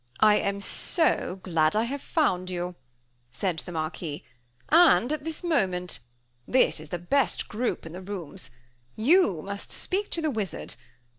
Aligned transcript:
"I 0.21 0.37
am 0.37 0.61
so 0.61 1.39
glad 1.43 1.75
I 1.75 1.83
have 1.83 2.01
found 2.01 2.49
you," 2.49 2.73
said 3.31 3.59
the 3.59 3.71
Marquis; 3.71 4.25
"and 4.69 5.11
at 5.13 5.23
this 5.25 5.43
moment. 5.43 5.99
This 6.47 6.79
is 6.79 6.89
the 6.89 6.97
best 6.97 7.47
group 7.47 7.85
in 7.85 7.91
the 7.91 8.01
rooms. 8.01 8.49
You 8.95 9.43
must 9.43 9.71
speak 9.71 10.09
to 10.09 10.21
the 10.23 10.31
wizard. 10.31 10.73